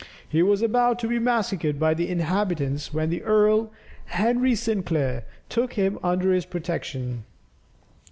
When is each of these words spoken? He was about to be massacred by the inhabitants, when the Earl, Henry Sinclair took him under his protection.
He 0.27 0.41
was 0.41 0.63
about 0.63 0.97
to 0.97 1.07
be 1.07 1.19
massacred 1.19 1.79
by 1.79 1.93
the 1.93 2.09
inhabitants, 2.09 2.91
when 2.91 3.11
the 3.11 3.21
Earl, 3.21 3.71
Henry 4.05 4.55
Sinclair 4.55 5.25
took 5.47 5.73
him 5.73 5.99
under 6.01 6.31
his 6.33 6.45
protection. 6.47 7.23